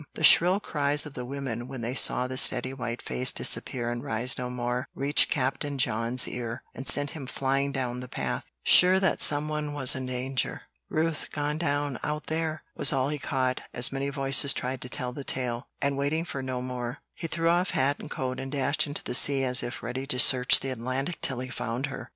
The 0.15 0.23
shrill 0.23 0.59
cries 0.59 1.05
of 1.05 1.13
the 1.13 1.25
women 1.27 1.67
when 1.67 1.81
they 1.81 1.93
saw 1.93 2.25
the 2.25 2.35
steady 2.35 2.73
white 2.73 3.03
face 3.03 3.31
disappear 3.31 3.91
and 3.91 4.01
rise 4.03 4.35
no 4.35 4.49
more, 4.49 4.87
reached 4.95 5.29
Captain 5.29 5.77
John's 5.77 6.27
ear, 6.27 6.63
and 6.73 6.87
sent 6.87 7.11
him 7.11 7.27
flying 7.27 7.71
down 7.71 7.99
the 7.99 8.07
path, 8.07 8.43
sure 8.63 8.99
that 8.99 9.21
some 9.21 9.47
one 9.47 9.75
was 9.75 9.93
in 9.93 10.07
danger. 10.07 10.63
"Ruth 10.89 11.29
gone 11.31 11.59
down 11.59 11.99
out 12.03 12.25
there!" 12.25 12.63
was 12.75 12.91
all 12.91 13.09
he 13.09 13.19
caught, 13.19 13.61
as 13.75 13.91
many 13.91 14.09
voices 14.09 14.53
tried 14.53 14.81
to 14.81 14.89
tell 14.89 15.13
the 15.13 15.23
tale; 15.23 15.67
and 15.83 15.97
waiting 15.99 16.25
for 16.25 16.41
no 16.41 16.63
more, 16.63 16.97
he 17.13 17.27
threw 17.27 17.49
off 17.51 17.69
hat 17.69 17.97
and 17.99 18.09
coat, 18.09 18.39
and 18.39 18.51
dashed 18.51 18.87
into 18.87 19.03
the 19.03 19.13
sea 19.13 19.43
as 19.43 19.61
if 19.61 19.83
ready 19.83 20.07
to 20.07 20.17
search 20.17 20.61
the 20.61 20.71
Atlantic 20.71 21.21
till 21.21 21.39
he 21.41 21.49
found 21.49 21.85
her. 21.85 22.09